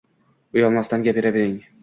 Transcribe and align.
Uyalmasdan 0.57 1.05
gapiravering 1.09 1.55